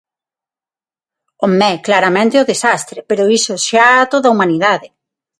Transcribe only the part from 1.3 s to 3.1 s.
Home, claramente ao desastre,